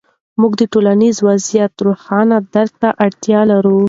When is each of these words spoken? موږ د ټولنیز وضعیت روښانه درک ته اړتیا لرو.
موږ 0.39 0.53
د 0.59 0.63
ټولنیز 0.73 1.15
وضعیت 1.27 1.73
روښانه 1.85 2.37
درک 2.53 2.73
ته 2.81 2.89
اړتیا 3.05 3.39
لرو. 3.51 3.77